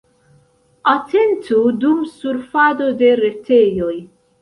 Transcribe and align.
Atentu 0.93 1.59
dum 1.85 2.01
surfado 2.17 2.91
de 3.05 3.15
retejoj. 3.25 3.97